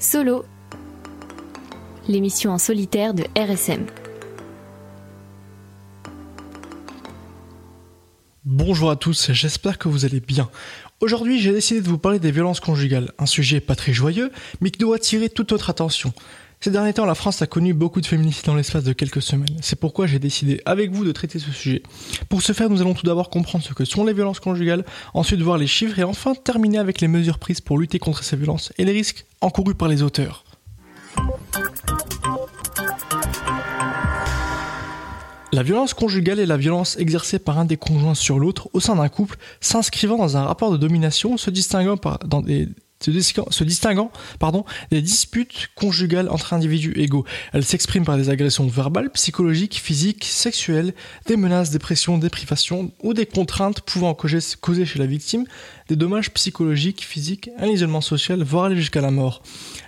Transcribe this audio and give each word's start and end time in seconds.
Solo, 0.00 0.44
l'émission 2.06 2.52
en 2.52 2.58
solitaire 2.58 3.14
de 3.14 3.24
RSM. 3.36 3.84
Bonjour 8.44 8.92
à 8.92 8.96
tous, 8.96 9.32
j'espère 9.32 9.76
que 9.76 9.88
vous 9.88 10.04
allez 10.04 10.20
bien. 10.20 10.50
Aujourd'hui, 11.00 11.40
j'ai 11.40 11.52
décidé 11.52 11.80
de 11.80 11.88
vous 11.88 11.98
parler 11.98 12.20
des 12.20 12.30
violences 12.30 12.60
conjugales, 12.60 13.10
un 13.18 13.26
sujet 13.26 13.58
pas 13.58 13.74
très 13.74 13.92
joyeux, 13.92 14.30
mais 14.60 14.70
qui 14.70 14.78
doit 14.78 14.96
attirer 14.96 15.28
toute 15.28 15.50
notre 15.50 15.68
attention. 15.68 16.12
Ces 16.60 16.72
derniers 16.72 16.92
temps, 16.92 17.06
la 17.06 17.14
France 17.14 17.40
a 17.40 17.46
connu 17.46 17.72
beaucoup 17.72 18.00
de 18.00 18.06
féminicides 18.06 18.46
dans 18.46 18.56
l'espace 18.56 18.82
de 18.82 18.92
quelques 18.92 19.22
semaines. 19.22 19.56
C'est 19.60 19.78
pourquoi 19.78 20.08
j'ai 20.08 20.18
décidé 20.18 20.60
avec 20.64 20.90
vous 20.90 21.04
de 21.04 21.12
traiter 21.12 21.38
ce 21.38 21.52
sujet. 21.52 21.84
Pour 22.28 22.42
ce 22.42 22.52
faire, 22.52 22.68
nous 22.68 22.80
allons 22.80 22.94
tout 22.94 23.06
d'abord 23.06 23.30
comprendre 23.30 23.64
ce 23.64 23.72
que 23.74 23.84
sont 23.84 24.04
les 24.04 24.12
violences 24.12 24.40
conjugales, 24.40 24.84
ensuite 25.14 25.40
voir 25.40 25.56
les 25.56 25.68
chiffres 25.68 26.00
et 26.00 26.02
enfin 26.02 26.34
terminer 26.34 26.78
avec 26.78 27.00
les 27.00 27.06
mesures 27.06 27.38
prises 27.38 27.60
pour 27.60 27.78
lutter 27.78 28.00
contre 28.00 28.24
ces 28.24 28.36
violences 28.36 28.72
et 28.76 28.84
les 28.84 28.90
risques 28.90 29.24
encourus 29.40 29.76
par 29.76 29.86
les 29.86 30.02
auteurs. 30.02 30.44
La 35.52 35.62
violence 35.62 35.94
conjugale 35.94 36.40
est 36.40 36.46
la 36.46 36.56
violence 36.56 36.96
exercée 36.98 37.38
par 37.38 37.58
un 37.58 37.66
des 37.66 37.76
conjoints 37.76 38.14
sur 38.14 38.40
l'autre 38.40 38.68
au 38.72 38.80
sein 38.80 38.96
d'un 38.96 39.08
couple, 39.08 39.38
s'inscrivant 39.60 40.18
dans 40.18 40.36
un 40.36 40.44
rapport 40.44 40.72
de 40.72 40.76
domination, 40.76 41.36
se 41.36 41.50
distinguant 41.50 41.96
par, 41.96 42.18
dans 42.18 42.42
des 42.42 42.68
se 43.00 43.64
distinguant 43.64 44.10
des 44.90 45.02
disputes 45.02 45.68
conjugales 45.74 46.28
entre 46.28 46.52
individus 46.52 46.92
égaux. 46.96 47.24
Elle 47.52 47.64
s'exprime 47.64 48.04
par 48.04 48.16
des 48.16 48.30
agressions 48.30 48.66
verbales, 48.66 49.10
psychologiques, 49.10 49.80
physiques, 49.82 50.24
sexuelles, 50.24 50.94
des 51.26 51.36
menaces, 51.36 51.70
des 51.70 51.78
pressions, 51.78 52.18
des 52.18 52.30
privations 52.30 52.92
ou 53.02 53.14
des 53.14 53.26
contraintes 53.26 53.80
pouvant 53.80 54.14
causer 54.14 54.86
chez 54.86 54.98
la 54.98 55.06
victime 55.06 55.44
des 55.88 55.96
dommages 55.96 56.30
psychologiques, 56.32 57.04
physiques, 57.04 57.50
un 57.58 57.66
isolement 57.66 58.00
social, 58.00 58.42
voire 58.42 58.66
aller 58.66 58.76
jusqu'à 58.76 59.00
la 59.00 59.10
mort. 59.10 59.42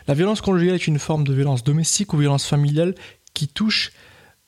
La 0.09 0.15
violence 0.15 0.41
conjugale 0.41 0.77
est 0.77 0.87
une 0.87 0.99
forme 0.99 1.25
de 1.25 1.35
violence 1.35 1.63
domestique 1.63 2.13
ou 2.13 2.17
violence 2.17 2.47
familiale 2.47 2.95
qui 3.35 3.49
touche 3.49 3.93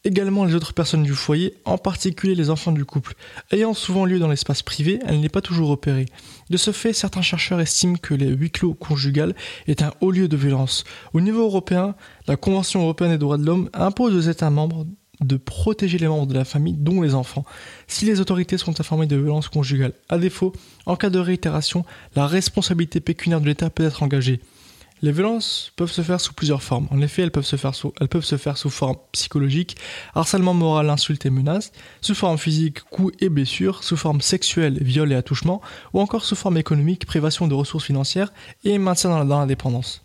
également 0.04 0.44
les 0.44 0.54
autres 0.54 0.74
personnes 0.74 1.02
du 1.02 1.14
foyer, 1.14 1.54
en 1.64 1.78
particulier 1.78 2.34
les 2.34 2.50
enfants 2.50 2.72
du 2.72 2.84
couple. 2.84 3.14
Ayant 3.50 3.74
souvent 3.74 4.04
lieu 4.04 4.18
dans 4.18 4.28
l'espace 4.28 4.62
privé, 4.62 4.98
elle 5.06 5.20
n'est 5.20 5.28
pas 5.28 5.40
toujours 5.40 5.70
opérée. 5.70 6.06
De 6.50 6.56
ce 6.56 6.72
fait, 6.72 6.92
certains 6.92 7.22
chercheurs 7.22 7.60
estiment 7.60 7.96
que 7.96 8.14
les 8.14 8.28
huis 8.28 8.50
clos 8.50 8.74
conjugal 8.74 9.34
est 9.66 9.82
un 9.82 9.92
haut 10.00 10.10
lieu 10.10 10.28
de 10.28 10.36
violence. 10.36 10.84
Au 11.12 11.20
niveau 11.20 11.42
européen, 11.42 11.94
la 12.26 12.36
Convention 12.36 12.82
européenne 12.82 13.12
des 13.12 13.18
droits 13.18 13.38
de 13.38 13.46
l'homme 13.46 13.70
impose 13.72 14.14
aux 14.14 14.30
États 14.30 14.50
membres 14.50 14.86
de 15.20 15.36
protéger 15.36 15.98
les 15.98 16.08
membres 16.08 16.26
de 16.26 16.34
la 16.34 16.44
famille, 16.44 16.74
dont 16.76 17.00
les 17.00 17.14
enfants, 17.14 17.44
si 17.86 18.04
les 18.04 18.20
autorités 18.20 18.58
sont 18.58 18.80
informées 18.80 19.06
de 19.06 19.16
violences 19.16 19.48
conjugales. 19.48 19.92
À 20.08 20.18
défaut, 20.18 20.52
en 20.84 20.96
cas 20.96 21.10
de 21.10 21.18
réitération, 21.20 21.84
la 22.16 22.26
responsabilité 22.26 22.98
pécuniaire 22.98 23.40
de 23.40 23.46
l'État 23.46 23.70
peut 23.70 23.84
être 23.84 24.02
engagée. 24.02 24.40
Les 25.04 25.10
violences 25.10 25.72
peuvent 25.74 25.90
se 25.90 26.00
faire 26.00 26.20
sous 26.20 26.32
plusieurs 26.32 26.62
formes. 26.62 26.86
En 26.92 27.02
effet, 27.02 27.22
elles 27.22 27.32
peuvent 27.32 27.44
se 27.44 27.56
faire 27.56 27.74
sous, 27.74 28.70
forme 28.70 28.96
psychologique, 29.10 29.76
harcèlement 30.14 30.54
moral, 30.54 30.88
insulte 30.90 31.26
et 31.26 31.30
menace, 31.30 31.72
sous 32.00 32.14
forme 32.14 32.38
physique, 32.38 32.82
coups 32.84 33.12
et 33.20 33.28
blessures, 33.28 33.82
sous 33.82 33.96
forme 33.96 34.20
sexuelle, 34.20 34.78
viol 34.80 35.10
et 35.10 35.16
attouchement, 35.16 35.60
ou 35.92 36.00
encore 36.00 36.24
sous 36.24 36.36
forme 36.36 36.56
économique, 36.56 37.04
privation 37.04 37.48
de 37.48 37.54
ressources 37.54 37.84
financières 37.84 38.32
et 38.62 38.78
maintien 38.78 39.24
dans 39.24 39.40
l'indépendance. 39.40 40.02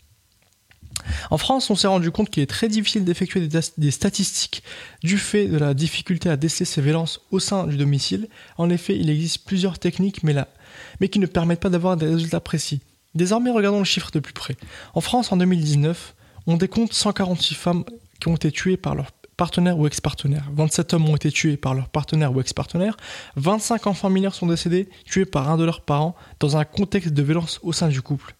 En 1.30 1.38
France, 1.38 1.70
on 1.70 1.76
s'est 1.76 1.88
rendu 1.88 2.10
compte 2.10 2.32
qu'il 2.32 2.42
est 2.42 2.48
très 2.48 2.68
difficile 2.68 3.06
d'effectuer 3.06 3.48
des, 3.48 3.92
statistiques 3.92 4.64
du 5.04 5.20
fait 5.20 5.46
de 5.46 5.58
la 5.58 5.76
difficulté 5.76 6.28
à 6.28 6.38
déceler 6.38 6.66
ces 6.66 6.82
violences 6.82 7.22
au 7.30 7.38
sein 7.38 7.68
du 7.68 7.78
domicile. 7.78 8.28
En 8.58 8.72
effet, 8.72 8.98
il 8.98 9.12
existe 9.12 9.46
plusieurs 9.46 9.78
techniques, 9.78 10.24
mais, 10.24 10.36
mais 11.00 11.10
qui 11.10 11.20
ne 11.20 11.28
permettent 11.28 11.60
pas 11.60 11.70
d'avoir 11.70 11.98
des 11.98 12.08
résultats 12.08 12.40
précis. 12.40 12.82
Désormais, 13.18 13.50
regardons 13.50 13.80
le 13.80 13.84
chiffre 13.84 14.12
de 14.12 14.20
plus 14.20 14.34
près. 14.34 14.56
En 14.94 15.02
France, 15.02 15.32
en 15.32 15.38
2019, 15.38 16.16
on 16.46 16.56
décompte 16.56 16.94
146 16.94 17.56
femmes 17.56 17.84
qui 18.20 18.28
ont 18.28 18.36
été 18.36 18.52
tuées 18.52 18.78
par 18.78 18.94
leur 18.94 19.12
partenaire 19.38 19.80
ou 19.80 19.88
ex-partenaire. 19.88 20.48
27 20.54 20.94
hommes 20.94 21.10
ont 21.10 21.16
été 21.16 21.32
tués 21.32 21.58
par 21.58 21.74
leur 21.74 21.90
partenaire 21.90 22.32
ou 22.32 22.40
ex-partenaire. 22.40 22.96
25 23.36 23.88
enfants 23.88 24.12
mineurs 24.12 24.36
sont 24.36 24.46
décédés, 24.46 24.88
tués 25.04 25.26
par 25.26 25.50
un 25.50 25.58
de 25.58 25.64
leurs 25.64 25.82
parents, 25.82 26.16
dans 26.40 26.58
un 26.58 26.64
contexte 26.64 27.10
de 27.10 27.24
violence 27.24 27.60
au 27.64 27.74
sein 27.74 27.88
du 27.88 28.04
couple. 28.04 28.36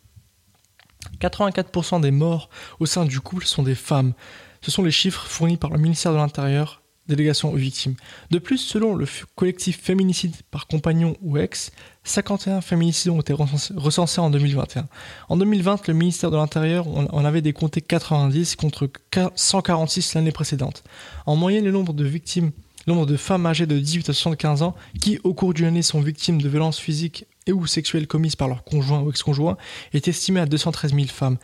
84% 1.22 2.00
des 2.02 2.12
morts 2.12 2.50
au 2.80 2.86
sein 2.86 3.06
du 3.06 3.20
couple 3.20 3.46
sont 3.46 3.64
des 3.64 3.76
femmes. 3.76 4.14
Ce 4.62 4.70
sont 4.70 4.84
les 4.84 4.92
chiffres 4.92 5.26
fournis 5.26 5.58
par 5.58 5.72
le 5.72 5.80
ministère 5.80 6.12
de 6.12 6.18
l'Intérieur 6.18 6.84
délégation 7.08 7.52
aux 7.52 7.56
victimes. 7.56 7.96
De 8.32 8.40
plus, 8.40 8.58
selon 8.58 8.96
le 8.96 9.06
collectif 9.36 9.80
Féminicide 9.82 10.36
par 10.52 10.68
compagnon 10.68 11.16
ou 11.22 11.38
ex, 11.38 11.72
51 12.04 12.62
féminicides 12.62 13.12
ont 13.12 13.20
été 13.20 13.34
recensés 13.34 14.22
en 14.22 14.30
2021. 14.30 14.88
En 15.30 15.38
2020, 15.38 15.88
le 15.88 15.94
ministère 15.94 16.32
de 16.32 16.38
l'Intérieur 16.38 16.88
en 16.88 17.26
avait 17.26 17.42
décompté 17.42 17.82
90 17.82 18.56
contre 18.56 18.90
146 19.36 20.16
l'année 20.16 20.32
précédente. 20.32 20.84
En 21.26 21.36
moyenne, 21.36 21.66
le 21.66 21.72
nombre 21.72 21.94
de 21.94 22.06
victimes, 22.06 22.52
le 22.88 22.94
nombre 22.94 23.06
de 23.06 23.18
femmes 23.18 23.46
âgées 23.46 23.66
de 23.66 23.78
18 23.78 24.10
à 24.10 24.14
75 24.14 24.62
ans 24.62 24.76
qui, 25.02 25.20
au 25.24 25.34
cours 25.34 25.54
d'une 25.54 25.66
année, 25.66 25.82
sont 25.82 26.00
victimes 26.00 26.42
de 26.42 26.48
violences 26.48 26.80
physiques 26.80 27.26
et 27.46 27.52
ou 27.52 27.68
sexuelles 27.68 28.08
commises 28.08 28.36
par 28.36 28.48
leur 28.48 28.64
conjoint 28.64 29.02
ou 29.02 29.10
ex-conjoint 29.10 29.58
est 29.94 30.08
estimé 30.08 30.40
à 30.40 30.46
213 30.46 30.94
000 30.94 31.08
femmes. 31.08 31.38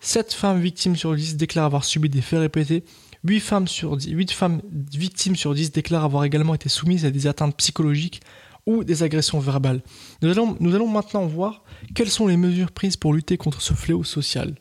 7 0.00 0.32
femmes 0.32 0.60
victimes 0.60 0.96
sur 0.96 1.14
10 1.14 1.36
déclarent 1.36 1.66
avoir 1.66 1.84
subi 1.84 2.08
des 2.08 2.22
faits 2.22 2.40
répétés 2.40 2.84
8 3.24 3.40
femmes, 3.40 3.68
sur 3.68 3.96
10, 3.96 4.32
femmes 4.32 4.62
victimes 4.70 5.36
sur 5.36 5.54
10 5.54 5.72
déclarent 5.72 6.04
avoir 6.04 6.24
également 6.24 6.54
été 6.54 6.68
soumises 6.68 7.04
à 7.04 7.10
des 7.10 7.26
atteintes 7.26 7.56
psychologiques 7.56 8.20
ou 8.66 8.84
des 8.84 9.02
agressions 9.02 9.40
verbales. 9.40 9.82
Nous 10.22 10.30
allons 10.30 10.88
maintenant 10.88 11.26
voir 11.26 11.64
quelles 11.94 12.10
sont 12.10 12.26
les 12.26 12.36
mesures 12.36 12.72
prises 12.72 12.96
pour 12.96 13.12
lutter 13.12 13.36
contre 13.36 13.60
ce 13.60 13.74
fléau 13.74 14.04
social. 14.04 14.54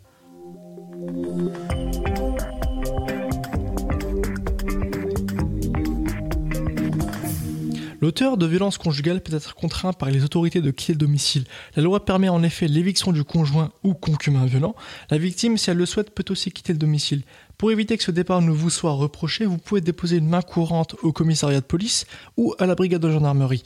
L'auteur 8.01 8.37
de 8.37 8.45
violences 8.45 8.77
conjugales 8.77 9.21
peut 9.21 9.35
être 9.35 9.55
contraint 9.55 9.91
par 9.91 10.09
les 10.09 10.23
autorités 10.23 10.61
de 10.61 10.71
quitter 10.71 10.93
le 10.93 10.99
domicile. 10.99 11.43
La 11.75 11.83
loi 11.83 12.05
permet 12.05 12.29
en 12.29 12.43
effet 12.43 12.69
l'éviction 12.69 13.11
du 13.11 13.25
conjoint 13.25 13.71
ou 13.83 13.93
concubin 13.93 14.45
violent. 14.45 14.73
La 15.09 15.17
victime, 15.17 15.57
si 15.57 15.69
elle 15.69 15.77
le 15.77 15.85
souhaite, 15.85 16.11
peut 16.11 16.23
aussi 16.29 16.51
quitter 16.51 16.71
le 16.71 16.79
domicile. 16.79 17.23
Pour 17.57 17.71
éviter 17.71 17.97
que 17.97 18.03
ce 18.03 18.11
départ 18.11 18.41
ne 18.41 18.51
vous 18.51 18.69
soit 18.69 18.93
reproché, 18.93 19.45
vous 19.45 19.57
pouvez 19.57 19.81
déposer 19.81 20.17
une 20.17 20.29
main 20.29 20.41
courante 20.41 20.95
au 21.03 21.11
commissariat 21.11 21.59
de 21.59 21.65
police 21.65 22.05
ou 22.37 22.55
à 22.57 22.65
la 22.65 22.75
brigade 22.75 23.01
de 23.01 23.11
gendarmerie. 23.11 23.63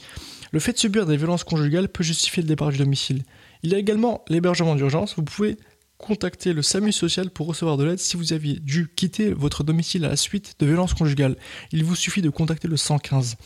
Le 0.50 0.58
fait 0.58 0.72
de 0.72 0.78
subir 0.78 1.06
des 1.06 1.16
violences 1.16 1.44
conjugales 1.44 1.88
peut 1.88 2.02
justifier 2.02 2.42
le 2.42 2.48
départ 2.48 2.70
du 2.70 2.78
domicile. 2.78 3.22
Il 3.62 3.70
y 3.70 3.74
a 3.76 3.78
également 3.78 4.24
l'hébergement 4.28 4.74
d'urgence. 4.74 5.14
Vous 5.16 5.22
pouvez 5.22 5.58
contacter 5.98 6.52
le 6.52 6.62
SAMU 6.62 6.90
social 6.90 7.30
pour 7.30 7.46
recevoir 7.46 7.76
de 7.76 7.84
l'aide 7.84 8.00
si 8.00 8.16
vous 8.16 8.32
aviez 8.32 8.58
dû 8.58 8.88
quitter 8.94 9.32
votre 9.32 9.62
domicile 9.62 10.04
à 10.04 10.08
la 10.08 10.16
suite 10.16 10.56
de 10.58 10.66
violences 10.66 10.94
conjugales. 10.94 11.36
Il 11.70 11.84
vous 11.84 11.94
suffit 11.94 12.20
de 12.20 12.30
contacter 12.30 12.66
le 12.66 12.76
115. 12.76 13.36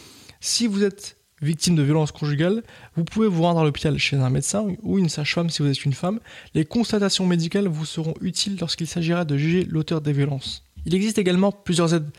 Si 0.41 0.67
vous 0.67 0.85
êtes 0.85 1.17
victime 1.43 1.77
de 1.77 1.83
violences 1.83 2.13
conjugales, 2.13 2.63
vous 2.97 3.05
pouvez 3.05 3.29
vous 3.29 3.43
rendre 3.43 3.61
à 3.61 3.65
l'hôpital 3.65 3.99
chez 3.99 4.17
un 4.17 4.31
médecin 4.31 4.67
ou 4.83 4.99
une 4.99 5.09
sage-femme 5.09 5.51
si 5.51 5.63
vous 5.63 5.69
êtes 5.69 5.85
une 5.85 5.93
femme. 5.93 6.21
Les 6.55 6.65
constatations 6.65 7.27
médicales 7.27 7.69
vous 7.69 7.85
seront 7.85 8.15
utiles 8.21 8.57
lorsqu'il 8.61 8.87
s'agira 8.87 9.25
de 9.25 9.37
juger 9.37 9.65
l'auteur 9.65 10.01
des 10.01 10.13
violences. 10.13 10.65
Il 10.87 10.95
existe 10.95 11.19
également 11.19 11.53
plusieurs 11.53 11.95
aides 11.95 12.11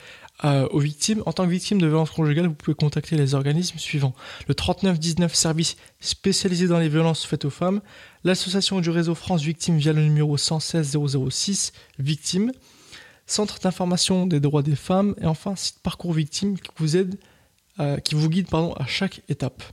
euh, 0.46 0.68
aux 0.72 0.80
victimes. 0.80 1.24
En 1.26 1.34
tant 1.34 1.46
que 1.46 1.50
victime 1.50 1.82
de 1.82 1.88
violences 1.88 2.12
conjugales, 2.12 2.48
vous 2.48 2.54
pouvez 2.54 2.76
contacter 2.76 3.16
les 3.16 3.36
organismes 3.36 3.78
suivants. 3.78 4.14
Le 4.48 4.54
3919 4.54 5.34
service 5.34 5.78
spécialisé 6.00 6.68
dans 6.68 6.80
les 6.80 6.90
violences 6.90 7.26
faites 7.26 7.46
aux 7.46 7.50
femmes, 7.50 7.82
l'association 8.24 8.80
du 8.80 8.90
réseau 8.90 9.16
France 9.16 9.42
Victimes 9.44 9.78
via 9.78 9.94
le 9.94 10.04
numéro 10.04 10.38
116 10.38 10.98
006 11.30 11.74
Victimes, 12.00 12.52
Centre 13.26 13.60
d'information 13.60 14.26
des 14.26 14.40
droits 14.40 14.64
des 14.64 14.76
femmes 14.76 15.14
et 15.22 15.28
enfin 15.28 15.56
site 15.56 15.78
Parcours 15.84 16.14
Victimes 16.14 16.58
qui 16.58 16.72
vous 16.78 16.98
aide 16.98 17.16
euh, 17.80 17.98
qui 17.98 18.16
vous 18.16 18.30
guide 18.30 18.48
pardon, 18.50 18.74
à 18.74 18.86
chaque 18.86 19.22
étape. 19.30 19.64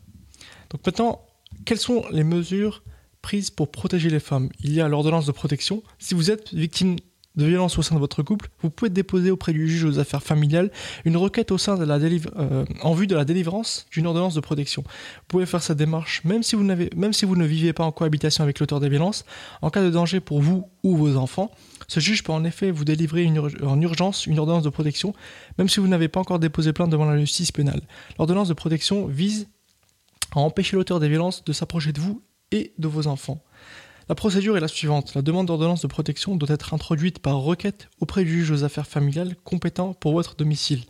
Donc 0.70 0.84
maintenant, 0.84 1.24
quelles 1.64 1.78
sont 1.78 2.04
les 2.10 2.24
mesures 2.24 2.82
prises 3.22 3.50
pour 3.50 3.70
protéger 3.70 4.10
les 4.10 4.20
femmes? 4.20 4.50
Il 4.60 4.72
y 4.72 4.80
a 4.80 4.88
l'ordonnance 4.88 5.26
de 5.26 5.32
protection. 5.32 5.82
Si 5.98 6.14
vous 6.14 6.30
êtes 6.30 6.52
victime 6.54 6.96
de 7.36 7.44
violence 7.44 7.78
au 7.78 7.82
sein 7.82 7.94
de 7.94 8.00
votre 8.00 8.22
couple, 8.22 8.48
vous 8.62 8.70
pouvez 8.70 8.90
déposer 8.90 9.30
auprès 9.30 9.52
du 9.52 9.68
juge 9.68 9.84
aux 9.84 9.98
affaires 9.98 10.22
familiales 10.22 10.70
une 11.04 11.16
requête 11.16 11.52
euh, 11.52 12.64
en 12.82 12.94
vue 12.94 13.06
de 13.06 13.14
la 13.14 13.24
délivrance 13.24 13.86
d'une 13.90 14.06
ordonnance 14.06 14.34
de 14.34 14.40
protection. 14.40 14.82
Vous 14.82 15.26
pouvez 15.28 15.46
faire 15.46 15.62
cette 15.62 15.78
démarche 15.78 16.22
même 16.24 16.42
si 16.42 16.56
vous 16.56 16.64
ne 17.36 17.44
vivez 17.44 17.72
pas 17.72 17.84
en 17.84 17.92
cohabitation 17.92 18.42
avec 18.42 18.58
l'auteur 18.58 18.80
des 18.80 18.88
violences, 18.88 19.24
en 19.62 19.70
cas 19.70 19.82
de 19.82 19.90
danger 19.90 20.20
pour 20.20 20.40
vous 20.40 20.68
ou 20.82 20.96
vos 20.96 21.16
enfants. 21.16 21.50
Ce 21.88 22.00
juge 22.00 22.22
peut 22.22 22.32
en 22.32 22.44
effet 22.44 22.70
vous 22.70 22.84
délivrer 22.84 23.30
en 23.62 23.80
urgence 23.80 24.26
une 24.26 24.38
ordonnance 24.38 24.64
de 24.64 24.70
protection, 24.70 25.14
même 25.58 25.68
si 25.68 25.80
vous 25.80 25.88
n'avez 25.88 26.08
pas 26.08 26.20
encore 26.20 26.38
déposé 26.38 26.72
plainte 26.72 26.90
devant 26.90 27.04
la 27.04 27.18
justice 27.18 27.52
pénale. 27.52 27.82
L'ordonnance 28.18 28.48
de 28.48 28.54
protection 28.54 29.06
vise 29.06 29.48
à 30.34 30.40
empêcher 30.40 30.76
l'auteur 30.76 31.00
des 31.00 31.08
violences 31.08 31.44
de 31.44 31.52
s'approcher 31.52 31.92
de 31.92 32.00
vous 32.00 32.22
et 32.50 32.72
de 32.78 32.88
vos 32.88 33.06
enfants. 33.06 33.42
La 34.08 34.14
procédure 34.14 34.56
est 34.56 34.60
la 34.60 34.68
suivante. 34.68 35.14
La 35.14 35.22
demande 35.22 35.46
d'ordonnance 35.46 35.82
de 35.82 35.88
protection 35.88 36.36
doit 36.36 36.54
être 36.54 36.74
introduite 36.74 37.18
par 37.18 37.38
requête 37.38 37.88
auprès 37.98 38.22
du 38.22 38.30
juge 38.30 38.52
aux 38.52 38.62
affaires 38.62 38.86
familiales 38.86 39.34
compétent 39.42 39.94
pour 39.94 40.12
votre 40.12 40.36
domicile. 40.36 40.84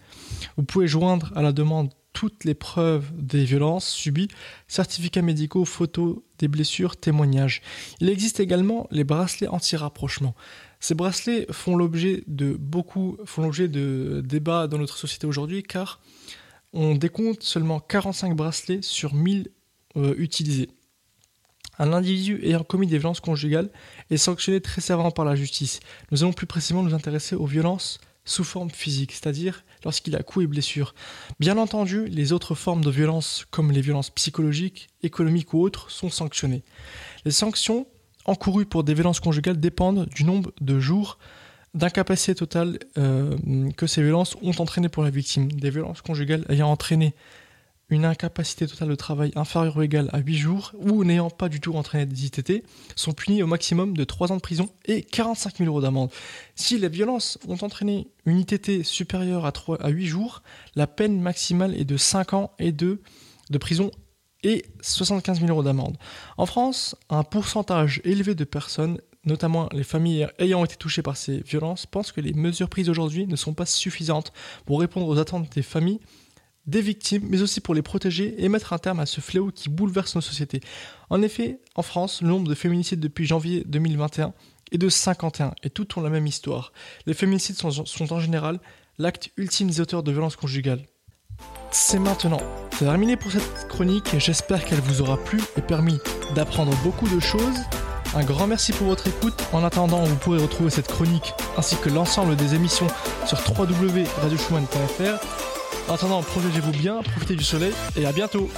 Vous 0.58 0.64
pouvez 0.64 0.86
joindre 0.86 1.32
à 1.34 1.40
la 1.40 1.52
demande 1.52 1.90
toutes 2.12 2.44
les 2.44 2.54
preuves 2.54 3.10
des 3.14 3.44
violences 3.44 3.88
subies, 3.88 4.28
certificats 4.68 5.22
médicaux, 5.22 5.64
photos 5.64 6.18
des 6.38 6.48
blessures, 6.48 6.98
témoignages. 6.98 7.62
Il 8.00 8.10
existe 8.10 8.38
également 8.38 8.86
les 8.90 9.04
bracelets 9.04 9.48
anti-rapprochement. 9.48 10.34
Ces 10.80 10.94
bracelets 10.94 11.46
font 11.50 11.74
l'objet 11.74 12.22
de 12.26 12.56
débats 14.20 14.66
dans 14.66 14.78
notre 14.78 14.98
société 14.98 15.26
aujourd'hui 15.26 15.62
car 15.62 16.00
on 16.74 16.94
décompte 16.94 17.42
seulement 17.42 17.80
45 17.80 18.36
bracelets 18.36 18.82
sur 18.82 19.14
1000 19.14 19.48
euh, 19.96 20.14
utilisés. 20.19 20.69
Un 21.78 21.93
individu 21.93 22.40
ayant 22.43 22.64
commis 22.64 22.87
des 22.87 22.99
violences 22.99 23.20
conjugales 23.20 23.70
est 24.11 24.17
sanctionné 24.17 24.61
très 24.61 24.81
sévèrement 24.81 25.11
par 25.11 25.25
la 25.25 25.37
justice. 25.37 25.81
Nous 26.11 26.23
allons 26.23 26.32
plus 26.32 26.46
précisément 26.46 26.82
nous 26.82 26.94
intéresser 26.94 27.37
aux 27.37 27.46
violences 27.46 28.00
sous 28.25 28.44
forme 28.44 28.70
physique, 28.70 29.12
c'est-à-dire 29.12 29.64
lorsqu'il 29.84 30.17
a 30.17 30.23
coups 30.23 30.44
et 30.44 30.49
blessures. 30.49 30.94
Bien 31.38 31.56
entendu, 31.58 32.06
les 32.06 32.32
autres 32.32 32.55
formes 32.55 32.84
de 32.84 32.90
violence, 32.90 33.46
comme 33.50 33.70
les 33.70 33.81
violences 33.81 34.11
psychologiques, 34.11 34.88
économiques 35.02 35.55
ou 35.55 35.61
autres, 35.61 35.90
sont 35.90 36.11
sanctionnées. 36.11 36.64
Les 37.25 37.31
sanctions 37.31 37.87
encourues 38.25 38.67
pour 38.67 38.82
des 38.82 38.94
violences 38.94 39.20
conjugales 39.20 39.61
dépendent 39.61 40.06
du 40.06 40.25
nombre 40.25 40.52
de 40.61 40.81
jours 40.81 41.19
d'incapacité 41.75 42.34
totale 42.34 42.79
euh, 42.99 43.37
que 43.76 43.87
ces 43.87 44.02
violences 44.02 44.37
ont 44.43 44.58
entraîné 44.58 44.88
pour 44.88 45.05
la 45.05 45.11
victime. 45.11 45.52
Des 45.52 45.70
violences 45.70 46.02
conjugales 46.02 46.44
ayant 46.49 46.70
entraîné 46.70 47.14
une 47.88 48.04
incapacité 48.04 48.66
totale 48.66 48.88
de 48.88 48.94
travail 48.94 49.30
inférieure 49.36 49.76
ou 49.76 49.82
égale 49.82 50.10
à 50.12 50.18
8 50.18 50.36
jours 50.36 50.72
ou 50.74 51.04
n'ayant 51.04 51.30
pas 51.30 51.48
du 51.48 51.60
tout 51.60 51.74
entraîné 51.74 52.06
des 52.06 52.26
ITT 52.26 52.64
sont 52.96 53.12
punis 53.12 53.42
au 53.42 53.46
maximum 53.46 53.96
de 53.96 54.04
3 54.04 54.32
ans 54.32 54.36
de 54.36 54.40
prison 54.40 54.68
et 54.86 55.02
45 55.02 55.58
000 55.58 55.68
euros 55.68 55.80
d'amende. 55.80 56.10
Si 56.56 56.78
les 56.78 56.88
violences 56.88 57.38
ont 57.46 57.58
entraîné 57.62 58.08
une 58.24 58.40
ITT 58.40 58.82
supérieure 58.84 59.46
à, 59.46 59.52
3, 59.52 59.82
à 59.82 59.88
8 59.88 60.06
jours, 60.06 60.42
la 60.74 60.86
peine 60.86 61.20
maximale 61.20 61.74
est 61.78 61.84
de 61.84 61.96
5 61.96 62.32
ans 62.34 62.50
et 62.58 62.72
2 62.72 63.00
de 63.50 63.58
prison 63.58 63.90
et 64.42 64.64
75 64.80 65.40
000 65.40 65.50
euros 65.50 65.62
d'amende. 65.62 65.96
En 66.36 66.46
France, 66.46 66.96
un 67.08 67.22
pourcentage 67.22 68.00
élevé 68.04 68.34
de 68.34 68.44
personnes 68.44 68.98
notamment 69.26 69.68
les 69.72 69.82
familles 69.82 70.28
ayant 70.38 70.64
été 70.64 70.76
touchées 70.76 71.02
par 71.02 71.16
ces 71.16 71.40
violences, 71.40 71.84
pensent 71.84 72.12
que 72.12 72.20
les 72.20 72.32
mesures 72.32 72.68
prises 72.68 72.88
aujourd'hui 72.88 73.26
ne 73.26 73.34
sont 73.34 73.54
pas 73.54 73.66
suffisantes 73.66 74.32
pour 74.64 74.80
répondre 74.80 75.08
aux 75.08 75.18
attentes 75.18 75.52
des 75.52 75.62
familles 75.62 75.98
des 76.66 76.80
victimes, 76.80 77.24
mais 77.28 77.42
aussi 77.42 77.60
pour 77.60 77.74
les 77.74 77.82
protéger 77.82 78.34
et 78.38 78.48
mettre 78.48 78.72
un 78.72 78.78
terme 78.78 79.00
à 79.00 79.06
ce 79.06 79.20
fléau 79.20 79.50
qui 79.54 79.68
bouleverse 79.68 80.14
nos 80.14 80.20
sociétés. 80.20 80.60
En 81.10 81.22
effet, 81.22 81.60
en 81.74 81.82
France, 81.82 82.22
le 82.22 82.28
nombre 82.28 82.48
de 82.48 82.54
féminicides 82.54 83.00
depuis 83.00 83.26
janvier 83.26 83.64
2021 83.66 84.32
est 84.72 84.78
de 84.78 84.88
51, 84.88 85.54
et 85.62 85.70
toutes 85.70 85.96
ont 85.96 86.00
la 86.00 86.10
même 86.10 86.26
histoire. 86.26 86.72
Les 87.06 87.14
féminicides 87.14 87.56
sont, 87.56 88.12
en 88.12 88.20
général 88.20 88.58
l'acte 88.98 89.30
ultime 89.36 89.68
des 89.68 89.80
auteurs 89.80 90.02
de 90.02 90.10
violences 90.10 90.36
conjugales. 90.36 90.82
C'est 91.70 91.98
maintenant. 91.98 92.40
Terminé 92.78 93.16
pour 93.16 93.30
cette 93.30 93.69
chronique 93.69 94.19
j'espère 94.19 94.64
qu'elle 94.64 94.80
vous 94.80 95.02
aura 95.02 95.22
plu 95.22 95.40
et 95.56 95.60
permis 95.60 95.98
d'apprendre 96.34 96.74
beaucoup 96.82 97.08
de 97.08 97.20
choses. 97.20 97.58
Un 98.14 98.24
grand 98.24 98.46
merci 98.46 98.72
pour 98.72 98.86
votre 98.86 99.06
écoute. 99.06 99.34
En 99.52 99.62
attendant, 99.62 100.02
vous 100.02 100.16
pourrez 100.16 100.40
retrouver 100.40 100.70
cette 100.70 100.88
chronique 100.88 101.34
ainsi 101.58 101.76
que 101.76 101.90
l'ensemble 101.90 102.36
des 102.36 102.54
émissions 102.54 102.86
sur 103.26 103.38
www.radioschumann.fr 103.46 105.45
en 105.88 105.94
attendant, 105.94 106.22
protégez-vous 106.22 106.72
bien, 106.72 107.02
profitez 107.02 107.36
du 107.36 107.44
soleil 107.44 107.72
et 107.96 108.06
à 108.06 108.12
bientôt 108.12 108.48